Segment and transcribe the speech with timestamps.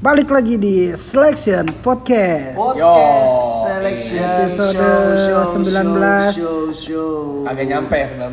[0.00, 2.56] Balik lagi di Selection Podcast.
[2.56, 3.28] Podcast
[3.68, 5.60] selection Episode show, 19.
[5.60, 5.92] show,
[6.32, 7.44] show, show.
[7.44, 8.32] Agak nyampe 19.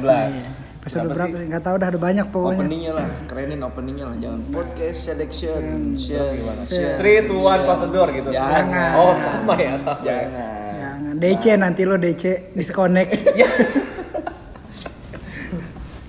[0.80, 1.44] Episode Berapa berapa sih?
[1.44, 1.48] sih?
[1.52, 2.64] Nggak tahu dah ada banyak pokoknya.
[2.64, 5.64] Openingnya lah, kerenin openingnya lah, jangan podcast selection,
[6.00, 6.96] show, Share.
[6.96, 7.04] show.
[7.04, 8.30] 3 to 1 close the door gitu.
[8.32, 8.92] Jangan.
[8.96, 10.00] Oh, sama ya, sama.
[10.08, 10.24] ya.
[10.24, 10.72] Jangan.
[10.80, 12.24] Jangan DC nanti lo DC
[12.56, 13.12] disconnect.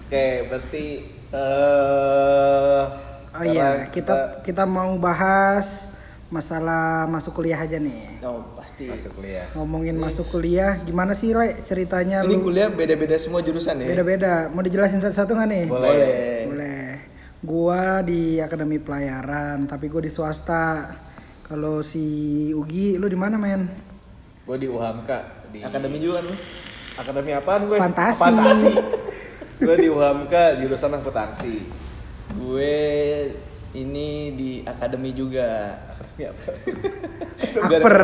[0.07, 0.85] Oke, berarti
[1.35, 3.08] eh
[3.39, 5.95] Oh iya, kita kita mau bahas
[6.29, 8.21] masalah masuk kuliah aja nih.
[8.21, 8.91] Oh pasti.
[8.91, 9.47] masuk kuliah.
[9.57, 12.51] Ngomongin masuk kuliah, gimana sih Le ceritanya Ini lu?
[12.51, 13.87] kuliah beda-beda semua jurusan ya.
[13.89, 14.53] Beda-beda.
[14.53, 15.65] Mau dijelasin satu-satu nggak nih?
[15.71, 16.45] Boleh.
[16.51, 16.85] Boleh.
[17.39, 20.91] Gua di akademi pelayaran, tapi gue di swasta.
[21.49, 22.05] Kalau si
[22.53, 23.65] Ugi, lu di mana men?
[24.45, 26.39] Gue di UHAMKA di Akademi juga nih.
[27.01, 27.77] Akademi apaan gue?
[27.81, 28.21] Fantasi.
[28.21, 28.73] Fantasi.
[29.65, 31.55] gue di UHAMKA jurusan akuntansi.
[32.37, 32.75] Gue
[33.81, 35.79] ini di akademi juga.
[35.87, 36.43] Akademi apa?
[37.59, 37.97] Aper.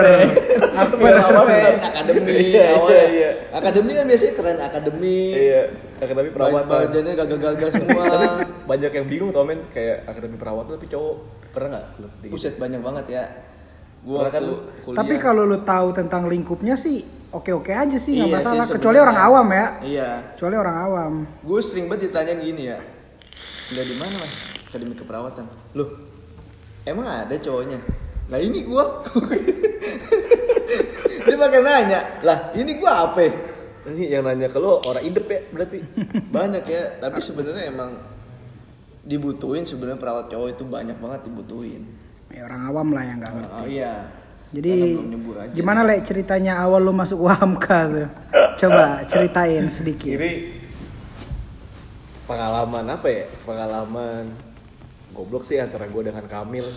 [0.75, 3.31] Aper awalnya akademi Iya, iya, iya.
[3.51, 5.19] Akademi kan biasanya keren akademi.
[5.33, 5.63] Iya,
[5.97, 6.69] Akademi Perawatan.
[6.69, 8.05] Bajannya gagah-gagah semua.
[8.71, 11.15] Banyak yang bingung tau men kayak Akademi Perawatan tapi cowok
[11.51, 13.25] pernah nggak Buset banyak banget ya.
[14.01, 18.29] Gua kan lu- kuliah- Tapi kalau lu tahu tentang lingkupnya sih oke-oke aja sih nggak
[18.29, 18.65] Iya masalah.
[18.65, 19.67] sih Kecuali orang awam ya.
[19.81, 20.09] Iya.
[20.35, 21.13] Kecuali orang awam.
[21.41, 22.79] Gue sering banget ditanyain gini ya.
[23.67, 24.35] Udah di mana mas?
[24.75, 25.47] Akademi keperawatan.
[25.79, 25.87] Loh,
[26.83, 27.79] emang ada cowoknya?
[28.27, 29.07] Nah ini gua.
[31.31, 32.01] Dia pakai nanya.
[32.27, 33.23] Lah ini gua apa?
[33.87, 35.79] Ini yang nanya ke lu orang idep ya berarti.
[36.35, 36.99] Banyak ya.
[36.99, 37.95] Tapi sebenarnya emang
[39.07, 41.87] dibutuhin sebenarnya perawat cowok itu banyak banget dibutuhin.
[42.35, 43.61] Ya, orang awam lah yang nggak ngerti.
[43.63, 43.95] Oh iya.
[44.51, 44.75] Jadi
[45.55, 48.09] gimana le ceritanya awal lu masuk UHAMK tuh?
[48.59, 50.19] Coba ceritain sedikit.
[50.19, 50.33] Ini
[52.27, 53.25] pengalaman apa ya?
[53.45, 54.54] Pengalaman
[55.15, 56.67] goblok sih antara gue dengan Kamil.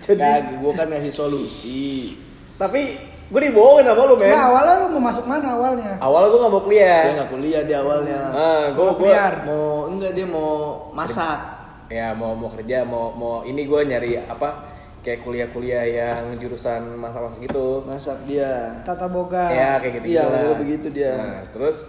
[0.00, 2.16] Jadi, Nah, gua kan ngasih solusi.
[2.56, 2.96] tapi
[3.28, 4.32] gue dibohongin sama lu men.
[4.32, 5.94] Nah, awalnya lu mau masuk mana awalnya?
[6.00, 7.02] Awalnya gue gak mau Dia kuliah.
[7.14, 8.18] nggak kuliah di awalnya.
[8.32, 9.32] Ah, gue Mau gue biar.
[9.44, 10.50] Mau enggak dia mau
[10.90, 11.40] masak.
[11.88, 14.60] ya mau mau kerja mau mau ini gue nyari apa
[15.00, 17.84] kayak kuliah-kuliah yang jurusan masak-masak gitu.
[17.86, 18.82] Masak dia.
[18.82, 19.48] Tata boga.
[19.48, 20.24] Ya kayak gitu Iya,
[20.56, 21.14] begitu dia.
[21.14, 21.86] Nah, terus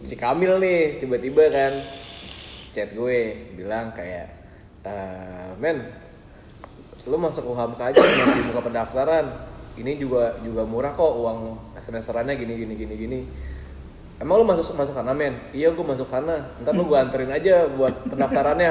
[0.00, 1.72] si Kamil nih tiba-tiba kan
[2.78, 3.18] chat gue
[3.58, 4.30] bilang kayak
[4.86, 5.82] "Eh, men
[7.08, 9.26] lu masuk UHAMK aja masih buka pendaftaran.
[9.78, 13.20] Ini juga juga murah kok uang semesterannya gini gini gini gini.
[14.18, 15.38] Emang lu masuk masuk sana men?
[15.54, 16.52] Iya gue masuk sana.
[16.62, 18.70] Ntar lu gue anterin aja buat pendaftarannya.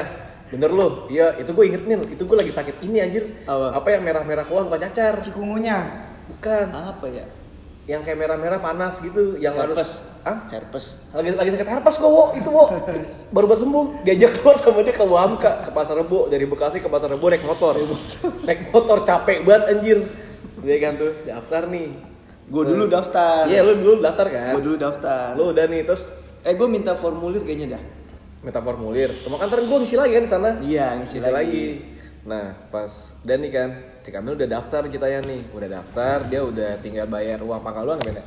[0.52, 1.08] Bener lu?
[1.12, 3.24] Iya itu gue inget nih itu gue lagi sakit ini anjir.
[3.44, 3.80] Apa?
[3.80, 5.20] apa yang merah-merah keluar bukan cacar.
[5.20, 6.08] Cikungunya.
[6.28, 6.66] bukan.
[6.72, 7.24] Apa ya?
[7.88, 9.72] Yang kayak merah-merah panas gitu yang Herpes.
[9.72, 9.90] harus
[10.28, 10.84] ah Herpes.
[11.16, 12.24] lagi lagi sakit herpes kok wo.
[12.36, 12.68] Itu wo.
[13.32, 13.84] Baru baru sembuh.
[14.04, 17.48] Diajak keluar sama dia ke Wamka ke pasar rebo dari Bekasi ke pasar rebo naik
[17.48, 17.80] motor.
[18.44, 19.08] Naik motor.
[19.08, 19.98] Capek banget anjir.
[20.60, 21.88] Dia kan tuh daftar nih.
[22.48, 23.48] Gue dulu daftar.
[23.48, 24.52] iya lu dulu daftar kan?
[24.60, 25.32] Gue dulu daftar.
[25.32, 26.04] lu udah nih terus?
[26.44, 27.82] Eh gue minta formulir kayaknya dah.
[28.44, 29.16] minta formulir.
[29.24, 30.50] Cuma kan ntar gue ngisi lagi kan di sana.
[30.60, 31.66] Iya, ngisi lagi.
[32.28, 33.68] nah pas udah nih kan
[34.08, 38.00] si Kamil udah daftar ceritanya nih udah daftar dia udah tinggal bayar uang pangkal doang
[38.00, 38.24] ya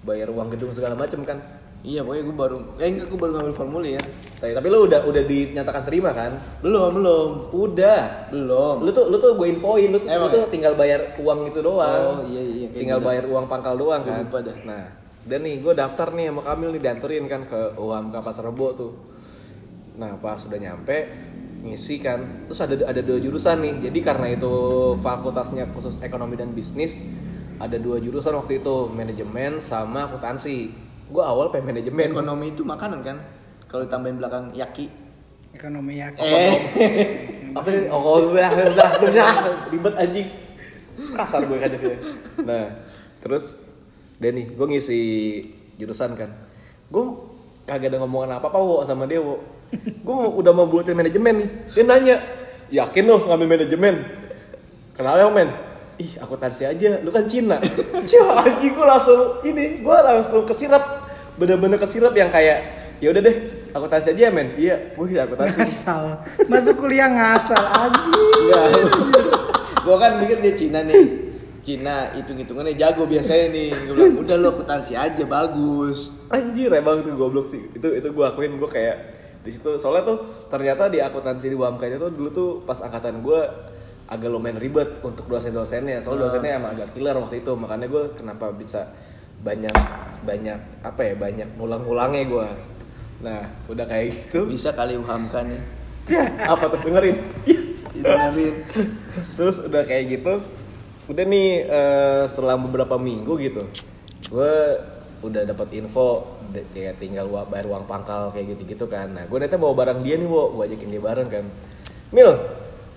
[0.00, 1.36] bayar uang gedung segala macem kan
[1.82, 2.58] Iya pokoknya gue baru.
[2.78, 3.98] Eh enggak gue baru ngambil formulir.
[4.38, 6.38] Tapi, tapi lu udah udah dinyatakan terima kan?
[6.62, 7.50] Belum belum.
[7.50, 8.30] Udah.
[8.30, 8.86] Belum.
[8.86, 10.46] Lu tuh lu tuh gue infoin lu, tuh- lu Emang tuh ya?
[10.46, 12.22] tinggal bayar uang itu doang.
[12.22, 13.08] Oh, iya, iya, Tinggal gitu.
[13.10, 14.22] bayar uang pangkal doang kan.
[14.22, 14.54] lupa dah.
[14.62, 14.94] Nah,
[15.26, 18.92] dan nih gue daftar nih sama Kamil nih dianterin kan ke UAMK Pasar Rebo tuh.
[19.98, 21.10] Nah, pas sudah nyampe
[21.62, 22.46] ngisi kan.
[22.50, 23.74] Terus ada ada dua jurusan nih.
[23.90, 24.52] Jadi karena itu
[25.00, 27.06] fakultasnya khusus ekonomi dan bisnis,
[27.56, 30.74] ada dua jurusan waktu itu, manajemen sama akuntansi.
[31.08, 32.10] Gue awal pengen manajemen.
[32.10, 33.16] Ekonomi itu makanan kan?
[33.70, 34.90] Kalau ditambahin belakang yaki.
[35.52, 36.08] Ekonomi ya.
[36.16, 36.56] Eh.
[37.52, 39.28] apa sih oh kalau udah udah udah
[39.68, 40.28] ribet anjing
[41.12, 41.70] kasar gue kan
[42.48, 42.66] nah
[43.20, 43.56] terus
[44.16, 45.00] Denny gue ngisi
[45.76, 46.30] jurusan kan
[46.88, 47.04] gue
[47.66, 49.38] kagak ada ngomongan apa apa wo sama dia wo
[49.78, 52.16] gue udah mau buatin manajemen nih dia nanya
[52.68, 53.94] yakin lo ngambil manajemen
[54.92, 55.48] kenapa yang men
[56.00, 57.62] ih akuntansi aja lu kan Cina
[58.10, 63.36] Cina anjing gue langsung ini gue langsung kesirap bener-bener kesirap yang kayak ya udah deh
[63.72, 66.04] akuntansi aja ya men iya gue akuntansi Ngasal.
[66.50, 67.62] Masuk kuliah ngasal.
[68.42, 68.66] Enggak.
[69.84, 71.21] gue kan mikir dia Cina nih.
[71.62, 73.70] Cina hitung-hitungannya jago biasanya nih.
[73.70, 76.10] Gue bilang udah lo akuntansi aja bagus.
[76.26, 77.70] Anjir emang tuh goblok sih.
[77.70, 78.96] Itu itu gue akuin gue kayak
[79.46, 80.18] di situ soalnya tuh
[80.50, 83.40] ternyata di akuntansi di UAMK nya tuh dulu tuh pas angkatan gue
[84.10, 86.02] agak lumayan ribet untuk dosen-dosennya.
[86.02, 87.52] Soalnya dosennya emang agak killer waktu itu.
[87.54, 88.90] Makanya gue kenapa bisa
[89.46, 89.74] banyak
[90.26, 92.48] banyak apa ya banyak ngulang-ngulangnya gue.
[93.22, 94.50] Nah udah kayak gitu.
[94.50, 95.62] Bisa kali uhamkan nih.
[96.50, 97.16] apa tuh dengerin?
[97.46, 98.54] Ih, Didengerin.
[99.38, 100.42] terus udah kayak gitu
[101.10, 103.62] udah nih eh, setelah beberapa minggu gitu
[104.30, 104.54] gue
[105.22, 106.26] udah dapat info
[106.74, 109.06] kayak tinggal wa- bayar uang pangkal kayak gitu gitu kan.
[109.14, 111.44] Nah gue nanti bawa barang dia nih wo gue ajakin dia bareng kan.
[112.10, 112.30] Mil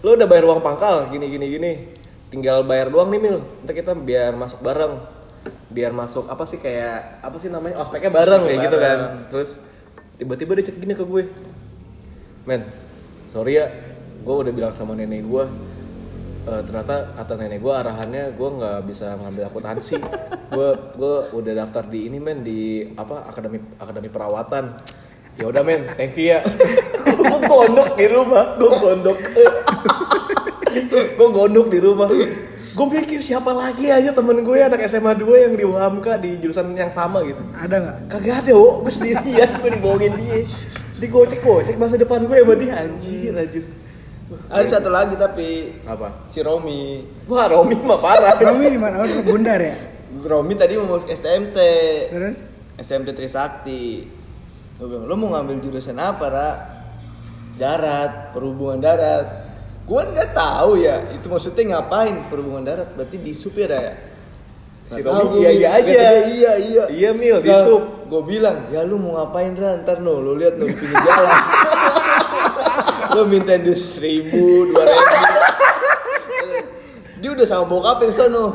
[0.01, 1.71] lo udah bayar uang pangkal gini gini gini.
[2.33, 3.37] Tinggal bayar doang nih mil.
[3.61, 5.05] Nanti kita biar masuk bareng.
[5.69, 8.99] Biar masuk apa sih kayak apa sih namanya ospeknya bareng kayak gitu kan.
[9.29, 9.49] Terus
[10.17, 11.29] tiba-tiba dia chat gini ke gue.
[12.49, 12.65] Men
[13.29, 13.69] sorry ya
[14.25, 15.45] gue udah bilang sama nenek gue
[16.45, 19.97] eh, ternyata kata nenek gue arahannya gue nggak bisa ngambil akuntansi.
[20.45, 24.77] Gue gue udah daftar di ini men di apa akademi akademi perawatan.
[25.35, 26.45] Ya udah men thank you ya.
[27.17, 29.19] Gue gondok di rumah gue gondok.
[31.17, 32.07] Gue gondok di rumah.
[32.75, 36.75] Gue pikir siapa lagi aja temen gue anak SMA 2 yang di UHAMKA di jurusan
[36.77, 37.41] yang sama gitu.
[37.57, 37.97] Ada nggak?
[38.11, 40.45] kagak ada wo gue sendirian gue dibohongin dia.
[41.01, 42.85] Digocek gocek masa depan gue sama dia.
[42.85, 43.65] Anjir anjir
[44.49, 47.05] Ada satu lagi tapi apa si Romi.
[47.29, 49.01] wah Romi mah parah Romi di mana?
[49.01, 49.77] Oh, di Bundar ya.
[50.25, 51.57] Romi tadi mau masuk STMT.
[52.09, 52.41] Terus?
[52.81, 54.09] STMT Trisakti.
[54.75, 56.49] Gue bilang, lo mau ngambil jurusan apa, Ra?
[57.55, 59.47] Darat, perhubungan darat.
[59.85, 62.89] Gue nggak tahu ya, itu maksudnya ngapain perhubungan darat?
[62.97, 63.93] Berarti di supir ya?
[64.83, 65.91] Si Romi iya iya aja.
[66.25, 66.83] iya iya.
[66.89, 68.09] Iya, Mil, di sup.
[68.09, 69.79] Gue bilang, ya lu mau ngapain Ra?
[69.85, 71.29] Ntar no, lo lihat no pinggir jalan.
[73.15, 75.15] lo minta duit seribu, dua ribu.
[77.23, 78.45] Dia udah sama bokapnya ke sono.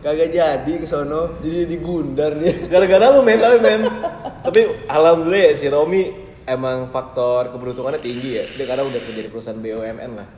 [0.00, 2.54] Kagak jadi ke sono, jadi digundar dia.
[2.70, 3.80] gara-gara lu men tapi men
[4.40, 6.02] tapi alhamdulillah ya si Romi
[6.46, 10.28] emang faktor keberuntungannya tinggi ya dia karena udah kerja di perusahaan BUMN lah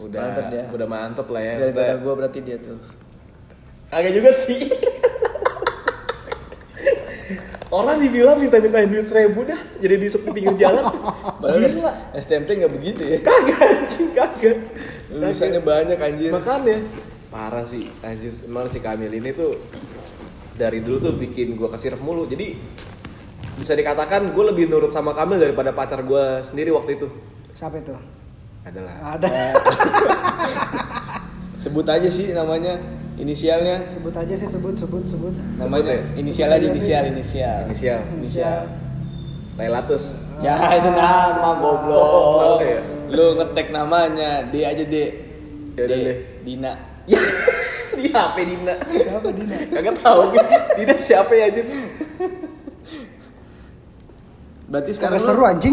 [0.00, 0.64] udah Mantep dia.
[0.72, 2.78] udah mantep lah ya Gara-gara gue berarti dia tuh.
[3.92, 4.72] Agak juga sih.
[7.72, 10.92] Orang dibilang minta-minta duit seribu dah, jadi di pinggir jalan.
[11.40, 11.92] Gila.
[12.20, 13.16] STMT nggak begitu ya.
[13.24, 14.60] Kagak anjing, kagak.
[15.08, 16.36] Lulusannya banyak anjir.
[16.36, 16.84] Makanya
[17.32, 18.36] parah sih anjir.
[18.44, 19.56] Emang si Kamil ini tuh
[20.52, 22.28] dari dulu tuh bikin gua kesirep mulu.
[22.28, 22.60] Jadi
[23.56, 27.08] bisa dikatakan gue lebih nurut sama Kamil daripada pacar gua sendiri waktu itu.
[27.56, 27.96] Siapa itu?
[28.68, 29.16] Adalah.
[29.16, 29.28] Ada.
[31.64, 32.76] Sebut aja sih namanya,
[33.22, 33.86] inisialnya.
[33.86, 35.34] Sebut aja sih sebut sebut sebut.
[35.56, 36.02] Namanya ya?
[36.18, 36.78] inisial Sebut aja aja sih.
[36.82, 37.60] inisial, inisial.
[37.70, 38.00] Inisial.
[38.18, 38.58] Inisial.
[39.54, 40.04] Lailatus.
[40.42, 42.02] Ya itu nama goblok.
[42.02, 42.82] Oh, iya.
[43.12, 44.96] Lu ngetek namanya, D aja D.
[45.78, 46.02] Ya udah, D.
[46.02, 46.18] deh.
[46.42, 46.72] Dina.
[47.06, 47.20] Ya,
[47.98, 48.74] di HP Dina.
[48.90, 49.56] Siapa Dina?
[49.70, 50.20] Kagak tahu
[50.74, 51.66] Dina siapa ya anjir?
[54.72, 55.70] Berarti sekarang Kagak seru anjing.